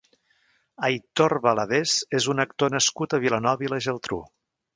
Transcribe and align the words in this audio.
Aitor 0.87 1.35
Valadés 1.43 1.93
és 2.21 2.29
un 2.33 2.45
actor 2.45 2.75
nascut 2.77 3.15
a 3.15 3.21
Vilanova 3.27 3.69
i 3.69 3.71
la 3.75 3.81
Geltrú. 3.89 4.21